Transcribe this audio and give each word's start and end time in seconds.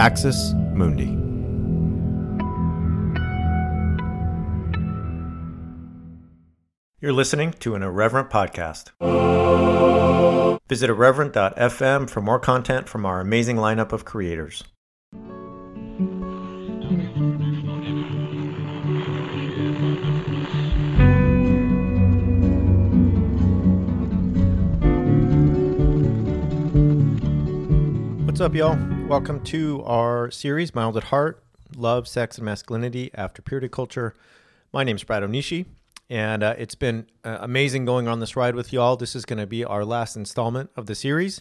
Axis 0.00 0.54
Mundi. 0.72 1.10
You're 7.02 7.12
listening 7.12 7.52
to 7.60 7.74
an 7.74 7.82
Irreverent 7.82 8.30
podcast. 8.30 8.92
Visit 10.70 10.88
irreverent.fm 10.88 12.08
for 12.08 12.22
more 12.22 12.38
content 12.38 12.88
from 12.88 13.04
our 13.04 13.20
amazing 13.20 13.58
lineup 13.58 13.92
of 13.92 14.06
creators. 14.06 14.64
What's 28.24 28.40
up, 28.40 28.54
y'all? 28.54 28.99
Welcome 29.10 29.42
to 29.46 29.82
our 29.86 30.30
series, 30.30 30.72
Mild 30.72 30.96
at 30.96 31.02
Heart 31.02 31.42
Love, 31.76 32.06
Sex, 32.06 32.38
and 32.38 32.44
Masculinity 32.44 33.10
After 33.12 33.42
Purity 33.42 33.68
Culture. 33.68 34.14
My 34.72 34.84
name 34.84 34.94
is 34.94 35.02
Brad 35.02 35.24
Onishi, 35.24 35.66
and 36.08 36.44
uh, 36.44 36.54
it's 36.56 36.76
been 36.76 37.08
uh, 37.24 37.38
amazing 37.40 37.84
going 37.84 38.06
on 38.06 38.20
this 38.20 38.36
ride 38.36 38.54
with 38.54 38.72
y'all. 38.72 38.94
This 38.94 39.16
is 39.16 39.24
going 39.24 39.40
to 39.40 39.48
be 39.48 39.64
our 39.64 39.84
last 39.84 40.14
installment 40.14 40.70
of 40.76 40.86
the 40.86 40.94
series. 40.94 41.40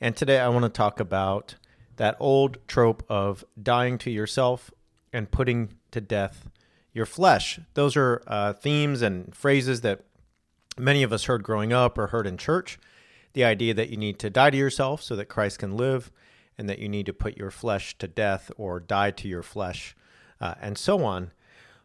And 0.00 0.16
today 0.16 0.40
I 0.40 0.48
want 0.48 0.64
to 0.64 0.68
talk 0.68 0.98
about 0.98 1.54
that 1.94 2.16
old 2.18 2.58
trope 2.66 3.04
of 3.08 3.44
dying 3.62 3.98
to 3.98 4.10
yourself 4.10 4.72
and 5.12 5.30
putting 5.30 5.74
to 5.92 6.00
death 6.00 6.48
your 6.92 7.06
flesh. 7.06 7.60
Those 7.74 7.96
are 7.96 8.20
uh, 8.26 8.52
themes 8.52 9.00
and 9.00 9.32
phrases 9.32 9.82
that 9.82 10.02
many 10.76 11.04
of 11.04 11.12
us 11.12 11.26
heard 11.26 11.44
growing 11.44 11.72
up 11.72 11.98
or 11.98 12.08
heard 12.08 12.26
in 12.26 12.36
church 12.36 12.80
the 13.32 13.44
idea 13.44 13.74
that 13.74 13.90
you 13.90 13.96
need 13.96 14.18
to 14.18 14.28
die 14.28 14.50
to 14.50 14.56
yourself 14.56 15.04
so 15.04 15.14
that 15.14 15.26
Christ 15.26 15.60
can 15.60 15.76
live, 15.76 16.10
and 16.58 16.68
that 16.68 16.78
you 16.78 16.88
need 16.88 17.06
to 17.06 17.12
put 17.12 17.36
your 17.36 17.50
flesh 17.50 17.96
to 17.98 18.08
death 18.08 18.50
or 18.56 18.80
die 18.80 19.10
to 19.12 19.28
your 19.28 19.42
flesh, 19.42 19.96
uh, 20.40 20.54
and 20.60 20.78
so 20.78 21.04
on. 21.04 21.32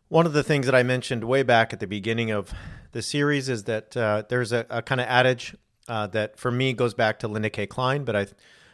One 0.08 0.25
of 0.25 0.33
the 0.33 0.44
things 0.44 0.66
that 0.66 0.75
I 0.75 0.83
mentioned 0.83 1.23
way 1.23 1.44
back 1.44 1.73
at 1.73 1.80
the 1.80 1.88
beginning 1.88 2.31
of 2.31 2.53
the 2.91 3.02
series 3.02 3.47
is 3.50 3.63
that 3.66 3.95
uh, 3.95 4.23
there's 4.28 4.52
a, 4.52 4.66
a 4.69 4.81
kind 4.81 5.00
of 5.00 5.08
adage 5.08 5.55
uh, 5.88 6.08
that 6.08 6.38
for 6.38 6.52
me 6.52 6.73
goes 6.73 6.94
back 6.94 7.19
to 7.19 7.28
Linda 7.28 7.50
K. 7.50 7.66
Klein, 7.66 8.03
but 8.03 8.16
I, 8.16 8.28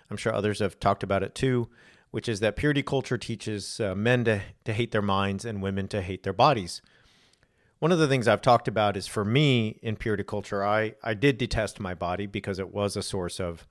I'm 0.09 0.17
sure 0.17 0.33
others 0.33 0.59
have 0.59 0.79
talked 0.79 1.03
about 1.03 1.23
it 1.23 1.35
too, 1.35 1.69
which 2.11 2.27
is 2.27 2.39
that 2.39 2.55
purity 2.55 2.83
culture 2.83 3.17
teaches 3.17 3.79
uh, 3.79 3.93
men 3.95 4.23
to, 4.25 4.41
to 4.65 4.73
hate 4.73 4.91
their 4.91 5.01
minds 5.01 5.45
and 5.45 5.61
women 5.61 5.87
to 5.89 6.01
hate 6.01 6.23
their 6.23 6.33
bodies 6.33 6.81
one 7.79 7.91
of 7.91 7.99
the 7.99 8.07
things 8.07 8.27
I've 8.27 8.41
talked 8.41 8.67
about 8.67 8.97
is 8.97 9.07
for 9.07 9.23
me 9.23 9.79
in 9.81 9.97
purity 9.97 10.23
culture, 10.23 10.65
I, 10.65 10.95
I 11.03 11.13
did 11.13 11.37
detest 11.37 11.79
my 11.79 11.93
body 11.93 12.25
because 12.25 12.59
it 12.59 12.73
was 12.73 12.97
a 12.97 13.03
source 13.03 13.39
of 13.39 13.67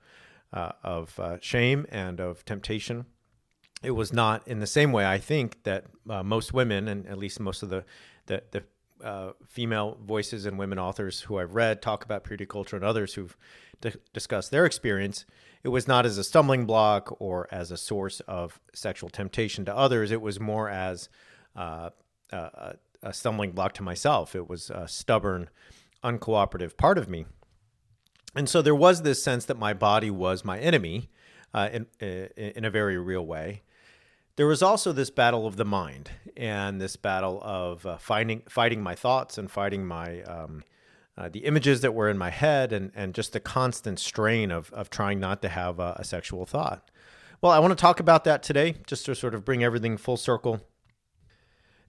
uh, 0.53 0.71
of 0.83 1.19
uh, 1.19 1.37
shame 1.41 1.85
and 1.89 2.19
of 2.19 2.45
temptation. 2.45 3.05
It 3.83 3.91
was 3.91 4.11
not 4.11 4.47
in 4.47 4.59
the 4.59 4.67
same 4.67 4.91
way 4.91 5.05
I 5.05 5.19
think 5.19 5.63
that 5.63 5.85
uh, 6.09 6.23
most 6.23 6.53
women, 6.53 6.87
and 6.87 7.07
at 7.07 7.17
least 7.17 7.39
most 7.39 7.63
of 7.63 7.69
the 7.69 7.85
the, 8.25 8.43
the 8.51 8.63
uh, 9.03 9.31
female 9.47 9.97
voices 10.03 10.45
and 10.45 10.57
women 10.57 10.79
authors 10.79 11.21
who 11.21 11.37
I've 11.37 11.55
read 11.55 11.81
talk 11.81 12.03
about 12.03 12.23
purity 12.23 12.45
culture 12.45 12.75
and 12.75 12.83
others 12.83 13.13
who've 13.13 13.37
d- 13.81 13.93
discussed 14.13 14.51
their 14.51 14.65
experience. 14.65 15.25
It 15.63 15.69
was 15.69 15.87
not 15.87 16.05
as 16.05 16.17
a 16.17 16.23
stumbling 16.23 16.65
block 16.65 17.15
or 17.19 17.47
as 17.51 17.71
a 17.71 17.77
source 17.77 18.19
of 18.21 18.59
sexual 18.73 19.09
temptation 19.09 19.65
to 19.65 19.75
others. 19.75 20.11
It 20.11 20.21
was 20.21 20.39
more 20.39 20.69
as 20.69 21.09
uh, 21.55 21.91
uh, 22.31 22.73
a 23.03 23.13
stumbling 23.13 23.51
block 23.51 23.73
to 23.73 23.83
myself. 23.83 24.35
It 24.35 24.49
was 24.49 24.69
a 24.69 24.87
stubborn, 24.87 25.49
uncooperative 26.03 26.77
part 26.77 26.97
of 26.97 27.07
me. 27.09 27.25
And 28.37 28.47
so 28.47 28.61
there 28.61 28.75
was 28.75 29.01
this 29.01 29.21
sense 29.21 29.45
that 29.45 29.57
my 29.57 29.73
body 29.73 30.11
was 30.11 30.45
my 30.45 30.59
enemy 30.59 31.09
uh, 31.53 31.69
in, 31.73 31.87
in 31.99 32.65
a 32.65 32.69
very 32.69 32.97
real 32.97 33.25
way. 33.25 33.63
There 34.35 34.47
was 34.47 34.61
also 34.61 34.91
this 34.91 35.09
battle 35.09 35.47
of 35.47 35.55
the 35.55 35.65
mind 35.65 36.11
and 36.35 36.79
this 36.79 36.95
battle 36.95 37.41
of 37.43 37.85
uh, 37.85 37.97
finding, 37.97 38.43
fighting 38.47 38.81
my 38.81 38.93
thoughts 38.93 39.37
and 39.37 39.49
fighting 39.49 39.85
my 39.85 40.21
um, 40.23 40.63
uh, 41.17 41.29
the 41.29 41.39
images 41.39 41.81
that 41.81 41.95
were 41.95 42.09
in 42.09 42.17
my 42.17 42.29
head 42.29 42.71
and, 42.71 42.91
and 42.93 43.15
just 43.15 43.33
the 43.33 43.39
constant 43.39 43.99
strain 43.99 44.51
of, 44.51 44.71
of 44.71 44.91
trying 44.91 45.19
not 45.19 45.41
to 45.41 45.49
have 45.49 45.79
a, 45.79 45.95
a 45.97 46.03
sexual 46.03 46.45
thought. 46.45 46.91
Well, 47.41 47.51
I 47.51 47.57
want 47.57 47.71
to 47.71 47.81
talk 47.81 47.99
about 47.99 48.23
that 48.25 48.43
today, 48.43 48.75
just 48.85 49.05
to 49.07 49.15
sort 49.15 49.33
of 49.33 49.43
bring 49.43 49.63
everything 49.63 49.97
full 49.97 50.17
circle 50.17 50.61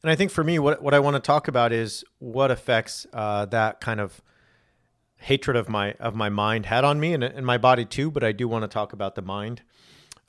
and 0.03 0.11
I 0.11 0.15
think 0.15 0.31
for 0.31 0.45
me, 0.45 0.59
what 0.59 0.83
what 0.83 0.95
I 0.95 1.01
want 1.01 1.17
to 1.17 1.21
talk 1.21 1.49
about 1.49 1.73
is 1.73 2.05
what 2.19 2.51
affects 2.51 3.07
uh, 3.13 3.47
that 3.47 3.81
kind 3.81 4.01
of 4.01 4.23
hatred 5.19 5.57
of 5.57 5.69
my 5.69 5.93
of 5.95 6.15
my 6.15 6.29
mind 6.29 6.67
had 6.67 6.85
on 6.85 6.99
me 6.99 7.13
and, 7.13 7.23
and 7.23 7.45
my 7.45 7.59
body 7.59 7.85
too. 7.85 8.11
But 8.11 8.25
I 8.25 8.33
do 8.33 8.49
want 8.49 8.63
to 8.63 8.69
talk 8.69 8.93
about 8.93 9.15
the 9.15 9.23
mind. 9.23 9.63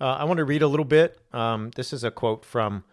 Uh, 0.01 0.17
I 0.19 0.23
want 0.25 0.37
to 0.37 0.45
read 0.45 0.61
a 0.61 0.67
little 0.67 0.85
bit. 0.85 1.19
Um, 1.33 1.71
this 1.75 1.93
is 1.93 2.03
a 2.03 2.11
quote 2.11 2.45
from 2.45 2.83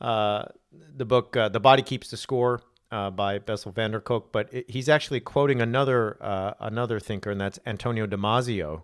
uh, 0.00 0.44
the 0.72 1.04
book 1.04 1.36
uh, 1.36 1.48
"The 1.48 1.60
Body 1.60 1.82
Keeps 1.82 2.10
the 2.10 2.16
Score" 2.16 2.62
uh, 2.90 3.10
by 3.10 3.38
Bessel 3.38 3.72
van 3.72 3.92
der 3.92 4.00
Kolk, 4.00 4.32
but 4.32 4.52
it, 4.52 4.70
he's 4.70 4.88
actually 4.88 5.20
quoting 5.20 5.60
another 5.60 6.16
uh, 6.20 6.54
another 6.60 7.00
thinker, 7.00 7.30
and 7.30 7.40
that's 7.40 7.58
Antonio 7.66 8.06
Damasio, 8.06 8.82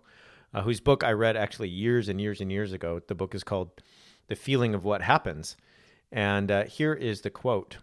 whose 0.63 0.79
book 0.79 1.03
I 1.03 1.11
read 1.11 1.35
actually 1.35 1.69
years 1.69 2.09
and 2.09 2.19
years 2.19 2.41
and 2.41 2.51
years 2.51 2.73
ago. 2.73 3.01
The 3.07 3.15
book 3.15 3.33
is 3.33 3.43
called 3.43 3.81
"The 4.27 4.35
Feeling 4.35 4.73
of 4.73 4.83
What 4.83 5.01
Happens." 5.01 5.57
And 6.13 6.49
here 6.67 6.93
is 6.93 7.21
the 7.21 7.29
quote 7.29 7.77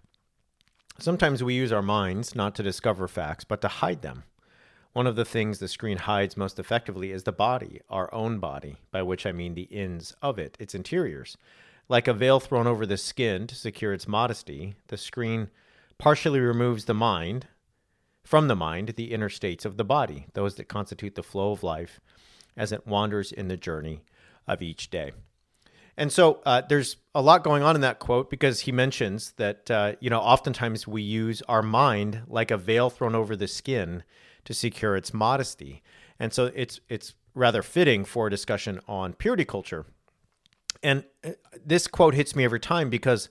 Sometimes 1.01 1.45
we 1.45 1.55
use 1.55 1.73
our 1.73 1.83
minds 1.83 2.35
not 2.35 2.57
to 2.57 2.63
discover 2.63 3.07
facts, 3.07 3.45
but 3.45 3.61
to 3.61 3.69
hide 3.69 4.03
them. 4.03 4.25
One 4.93 5.07
of 5.07 5.17
the 5.17 5.25
things 5.25 5.59
the 5.59 5.69
screen 5.69 5.99
hides 5.99 6.37
most 6.37 6.59
effectively 6.59 7.13
is 7.13 7.25
the 7.25 7.33
body, 7.33 7.81
our 7.89 8.13
own 8.13 8.39
body, 8.39 8.77
by 8.91 9.03
which 9.03 9.27
I 9.27 9.33
mean 9.33 9.55
the 9.55 9.63
ins 9.63 10.15
of 10.23 10.39
it, 10.39 10.57
its 10.59 10.75
interiors. 10.75 11.37
Like 11.89 12.09
a 12.09 12.15
veil 12.15 12.41
thrown 12.41 12.67
over 12.67 12.85
the 12.85 12.97
skin 12.97 13.47
to 13.47 13.55
secure 13.55 13.93
its 13.93 14.09
modesty, 14.09 14.75
the 14.89 14.97
screen 14.97 15.51
partially 15.99 16.41
removes 16.41 16.85
the 16.85 16.95
mind, 16.95 17.47
from 18.25 18.49
the 18.49 18.57
mind, 18.57 18.91
the 18.97 19.13
inner 19.13 19.29
states 19.29 19.65
of 19.65 19.77
the 19.77 19.85
body, 19.85 20.27
those 20.35 20.57
that 20.57 20.69
constitute 20.69 21.15
the 21.15 21.23
flow 21.23 21.53
of 21.53 21.63
life 21.63 22.01
as 22.57 22.73
it 22.73 22.87
wanders 22.87 23.33
in 23.33 23.49
the 23.49 23.57
journey 23.57 24.03
of 24.47 24.61
each 24.61 24.91
day. 24.91 25.13
And 25.97 26.13
so 26.13 26.41
uh, 26.45 26.63
there's 26.69 26.97
a 27.15 27.23
lot 27.23 27.43
going 27.43 27.63
on 27.63 27.75
in 27.75 27.81
that 27.81 27.99
quote 27.99 28.31
because 28.31 28.61
he 28.61 28.73
mentions 28.73 29.33
that, 29.33 29.71
uh, 29.71 29.95
you 29.99 30.11
know, 30.11 30.21
oftentimes 30.21 30.87
we 30.87 31.03
use 31.03 31.43
our 31.49 31.63
mind 31.63 32.23
like 32.29 32.51
a 32.51 32.57
veil 32.57 32.91
thrown 32.91 33.15
over 33.15 33.35
the 33.35 33.49
skin 33.49 34.05
to 34.49 34.55
secure 34.55 34.97
its 34.97 35.13
modesty. 35.13 35.83
And 36.19 36.33
so 36.33 36.51
it's, 36.55 36.81
it's 36.89 37.13
rather 37.35 37.61
fitting 37.61 38.07
for 38.07 38.29
a 38.29 38.31
discussion 38.31 38.81
on 38.89 39.13
purity 39.13 39.45
culture. 39.45 39.85
And 40.83 41.05
uh, 41.23 41.33
this 41.67 41.87
quote 41.87 42.15
hits 42.15 42.35
me 42.35 42.45
every 42.45 42.59
time 42.59 42.89
because 42.89 43.29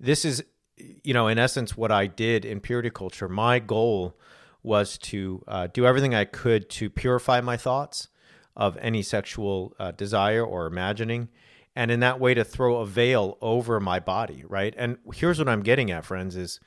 this 0.00 0.24
is, 0.24 0.42
you 0.76 1.14
know, 1.14 1.28
in 1.28 1.38
essence, 1.38 1.76
what 1.76 1.92
I 1.92 2.08
did 2.08 2.44
in 2.44 2.58
purity 2.58 2.90
culture. 2.90 3.28
My 3.28 3.60
goal 3.60 4.18
was 4.64 4.98
to 4.98 5.44
uh, 5.46 5.68
do 5.72 5.86
everything 5.86 6.16
I 6.16 6.24
could 6.24 6.68
to 6.70 6.90
purify 6.90 7.40
my 7.40 7.56
thoughts 7.56 8.08
of 8.56 8.76
any 8.78 9.02
sexual 9.02 9.72
uh, 9.78 9.92
desire 9.92 10.44
or 10.44 10.66
imagining 10.66 11.28
and 11.76 11.92
in 11.92 12.00
that 12.00 12.18
way 12.18 12.34
to 12.34 12.42
throw 12.42 12.78
a 12.78 12.86
veil 12.86 13.38
over 13.40 13.78
my 13.78 14.00
body, 14.00 14.42
right? 14.48 14.74
And 14.76 14.98
here's 15.14 15.38
what 15.38 15.48
I'm 15.48 15.62
getting 15.62 15.92
at, 15.92 16.04
friends, 16.04 16.34
is 16.34 16.58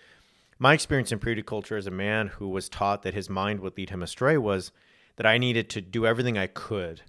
my 0.60 0.74
experience 0.74 1.12
in 1.12 1.20
purity 1.20 1.42
culture 1.42 1.78
as 1.78 1.88
a 1.88 1.92
man 1.92 2.28
who 2.28 2.50
was 2.50 2.70
taught 2.70 3.04
that 3.04 3.14
his 3.14 3.30
mind 3.30 3.62
would 3.62 3.78
lead 3.78 3.90
him 3.90 4.04
astray 4.04 4.38
was 4.38 4.72
that 5.16 5.26
I 5.26 5.38
needed 5.38 5.70
to 5.72 5.82
do 5.82 6.06
everything 6.06 6.38
I 6.38 6.48
could 6.48 7.02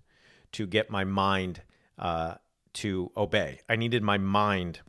to 0.53 0.67
get 0.67 0.91
my 0.91 1.05
mind 1.05 1.63
uh, 1.99 2.35
to 2.75 3.11
obey. 3.17 3.61
I 3.69 3.77
needed 3.77 4.03
my 4.03 4.19
mind 4.19 4.81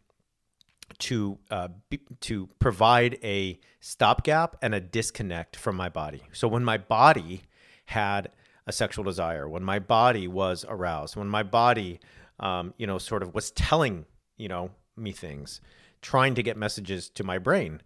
to 0.99 1.39
uh, 1.49 1.69
be, 1.89 1.99
to 2.21 2.47
provide 2.59 3.17
a 3.23 3.59
stopgap 3.79 4.55
and 4.61 4.75
a 4.75 4.79
disconnect 4.79 5.55
from 5.55 5.75
my 5.75 5.89
body. 5.89 6.21
So 6.31 6.47
when 6.47 6.63
my 6.63 6.77
body 6.77 7.41
had 7.85 8.31
a 8.67 8.71
sexual 8.71 9.03
desire, 9.03 9.49
when 9.49 9.63
my 9.63 9.79
body 9.79 10.27
was 10.27 10.65
aroused, 10.69 11.15
when 11.15 11.27
my 11.27 11.43
body 11.43 11.99
um, 12.41 12.73
you 12.77 12.87
know, 12.87 12.97
sort 12.97 13.23
of 13.23 13.33
was 13.33 13.51
telling, 13.51 14.05
you 14.35 14.49
know, 14.49 14.71
me 14.97 15.11
things, 15.11 15.61
trying 16.01 16.35
to 16.35 16.43
get 16.43 16.57
messages 16.57 17.09
to 17.11 17.23
my 17.23 17.37
brain. 17.37 17.81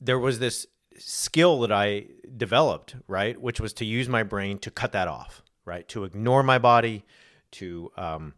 There 0.00 0.18
was 0.18 0.38
this 0.38 0.66
skill 0.98 1.60
that 1.60 1.72
I 1.72 2.06
developed, 2.36 2.96
right, 3.08 3.40
which 3.40 3.60
was 3.60 3.72
to 3.74 3.84
use 3.84 4.08
my 4.08 4.22
brain 4.22 4.58
to 4.60 4.70
cut 4.70 4.92
that 4.92 5.08
off, 5.08 5.42
right, 5.64 5.86
to 5.88 6.04
ignore 6.04 6.42
my 6.42 6.58
body, 6.58 7.04
to 7.52 7.90
um, 7.96 8.34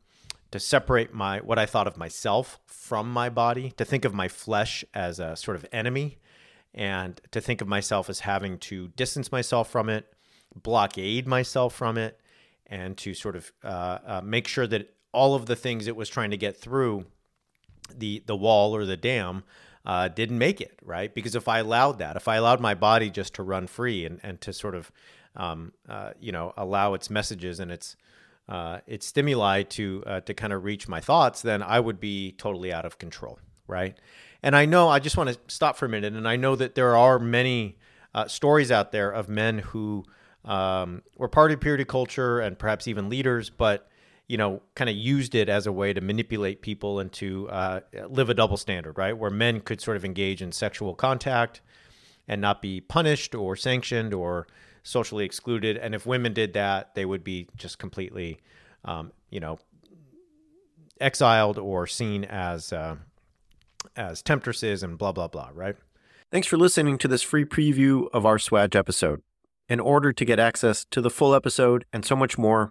to 0.50 0.60
separate 0.60 1.12
my 1.12 1.38
what 1.38 1.58
I 1.58 1.66
thought 1.66 1.86
of 1.86 1.96
myself 1.96 2.58
from 2.66 3.10
my 3.10 3.28
body, 3.28 3.72
to 3.76 3.84
think 3.84 4.04
of 4.04 4.14
my 4.14 4.28
flesh 4.28 4.84
as 4.94 5.18
a 5.18 5.36
sort 5.36 5.56
of 5.56 5.66
enemy, 5.72 6.18
and 6.74 7.20
to 7.30 7.40
think 7.40 7.60
of 7.60 7.68
myself 7.68 8.08
as 8.08 8.20
having 8.20 8.58
to 8.58 8.88
distance 8.88 9.32
myself 9.32 9.70
from 9.70 9.88
it, 9.88 10.12
blockade 10.54 11.26
myself 11.26 11.74
from 11.74 11.98
it, 11.98 12.20
and 12.66 12.96
to 12.98 13.14
sort 13.14 13.36
of 13.36 13.52
uh, 13.64 13.98
uh, 14.06 14.20
make 14.22 14.46
sure 14.46 14.66
that 14.66 14.94
all 15.12 15.34
of 15.34 15.46
the 15.46 15.56
things 15.56 15.86
it 15.86 15.96
was 15.96 16.08
trying 16.08 16.30
to 16.30 16.36
get 16.36 16.56
through 16.56 17.06
the 17.94 18.22
the 18.26 18.36
wall 18.36 18.74
or 18.74 18.84
the 18.84 18.96
dam 18.96 19.44
uh, 19.86 20.08
didn't 20.08 20.38
make 20.38 20.60
it 20.60 20.78
right 20.82 21.14
because 21.14 21.36
if 21.36 21.46
I 21.46 21.60
allowed 21.60 22.00
that, 22.00 22.16
if 22.16 22.26
I 22.26 22.36
allowed 22.36 22.60
my 22.60 22.74
body 22.74 23.08
just 23.08 23.34
to 23.34 23.42
run 23.42 23.68
free 23.68 24.04
and 24.04 24.20
and 24.22 24.40
to 24.42 24.52
sort 24.52 24.74
of 24.74 24.90
um, 25.36 25.72
uh, 25.88 26.10
you 26.20 26.32
know 26.32 26.52
allow 26.56 26.94
its 26.94 27.08
messages 27.08 27.60
and 27.60 27.70
its 27.70 27.96
uh, 28.48 28.80
its 28.86 29.06
stimuli 29.06 29.62
to 29.62 30.02
uh, 30.06 30.20
to 30.20 30.34
kind 30.34 30.52
of 30.52 30.64
reach 30.64 30.88
my 30.88 31.00
thoughts, 31.00 31.40
then 31.40 31.62
I 31.62 31.80
would 31.80 32.00
be 32.00 32.32
totally 32.32 32.72
out 32.72 32.84
of 32.84 32.98
control, 32.98 33.38
right? 33.68 33.96
And 34.42 34.54
I 34.56 34.66
know 34.66 34.88
I 34.88 34.98
just 34.98 35.16
want 35.16 35.30
to 35.30 35.38
stop 35.46 35.76
for 35.76 35.86
a 35.86 35.88
minute, 35.88 36.14
and 36.14 36.28
I 36.28 36.36
know 36.36 36.56
that 36.56 36.74
there 36.74 36.96
are 36.96 37.18
many 37.18 37.78
uh, 38.14 38.26
stories 38.26 38.72
out 38.72 38.92
there 38.92 39.10
of 39.10 39.28
men 39.28 39.58
who 39.58 40.04
um, 40.44 41.02
were 41.16 41.28
part 41.28 41.52
of 41.52 41.60
purity 41.60 41.84
culture 41.84 42.40
and 42.40 42.58
perhaps 42.58 42.88
even 42.88 43.08
leaders, 43.08 43.50
but 43.50 43.88
you 44.28 44.36
know, 44.36 44.60
kind 44.74 44.90
of 44.90 44.96
used 44.96 45.34
it 45.34 45.48
as 45.48 45.66
a 45.66 45.72
way 45.72 45.92
to 45.92 46.00
manipulate 46.00 46.60
people 46.60 46.98
and 46.98 47.12
to 47.12 47.48
uh, 47.48 47.80
live 48.08 48.28
a 48.28 48.34
double 48.34 48.56
standard, 48.56 48.98
right? 48.98 49.16
Where 49.16 49.30
men 49.30 49.60
could 49.60 49.80
sort 49.80 49.96
of 49.96 50.04
engage 50.04 50.42
in 50.42 50.52
sexual 50.52 50.94
contact 50.94 51.60
and 52.26 52.40
not 52.40 52.60
be 52.60 52.80
punished 52.80 53.34
or 53.34 53.54
sanctioned 53.54 54.12
or 54.12 54.48
socially 54.82 55.24
excluded. 55.24 55.76
And 55.76 55.94
if 55.94 56.06
women 56.06 56.32
did 56.32 56.54
that, 56.54 56.94
they 56.94 57.04
would 57.04 57.22
be 57.22 57.48
just 57.56 57.78
completely, 57.78 58.40
um, 58.84 59.12
you 59.30 59.40
know, 59.40 59.58
exiled 61.00 61.58
or 61.58 61.86
seen 61.86 62.24
as 62.24 62.72
uh, 62.72 62.96
as 63.94 64.22
temptresses 64.22 64.82
and 64.82 64.98
blah 64.98 65.12
blah 65.12 65.28
blah. 65.28 65.50
Right. 65.54 65.76
Thanks 66.32 66.48
for 66.48 66.56
listening 66.56 66.98
to 66.98 67.08
this 67.08 67.22
free 67.22 67.44
preview 67.44 68.08
of 68.12 68.26
our 68.26 68.38
Swag 68.38 68.74
episode. 68.74 69.22
In 69.68 69.80
order 69.80 70.12
to 70.12 70.24
get 70.24 70.38
access 70.38 70.84
to 70.90 71.00
the 71.00 71.10
full 71.10 71.34
episode 71.34 71.84
and 71.92 72.04
so 72.04 72.14
much 72.14 72.38
more, 72.38 72.70